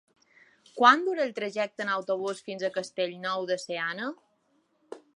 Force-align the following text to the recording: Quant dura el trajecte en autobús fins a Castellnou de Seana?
Quant 0.77 1.03
dura 1.07 1.23
el 1.27 1.35
trajecte 1.41 1.87
en 1.87 1.93
autobús 1.97 2.43
fins 2.49 2.65
a 2.65 2.73
Castellnou 2.81 3.49
de 3.53 3.63
Seana? 3.69 4.13